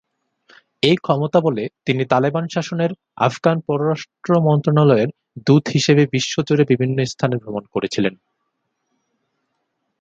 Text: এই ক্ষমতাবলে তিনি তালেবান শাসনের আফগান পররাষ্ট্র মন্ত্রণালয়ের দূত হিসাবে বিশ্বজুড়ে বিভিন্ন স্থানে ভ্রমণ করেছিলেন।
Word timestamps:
এই 0.83 0.97
ক্ষমতাবলে 0.97 1.63
তিনি 1.85 2.03
তালেবান 2.05 2.45
শাসনের 2.47 2.91
আফগান 3.27 3.57
পররাষ্ট্র 3.67 4.31
মন্ত্রণালয়ের 4.41 5.09
দূত 5.45 5.63
হিসাবে 5.67 6.03
বিশ্বজুড়ে 6.07 6.63
বিভিন্ন 6.65 6.97
স্থানে 7.05 7.35
ভ্রমণ 7.37 7.63
করেছিলেন। 7.65 8.13